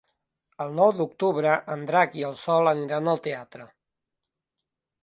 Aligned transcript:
El 0.63 0.71
nou 0.79 0.93
d'octubre 1.01 1.51
en 1.75 1.85
Drac 1.91 2.17
i 2.23 2.27
en 2.31 2.35
Sol 2.47 2.73
aniran 2.73 3.13
al 3.15 3.23
teatre. 3.31 3.71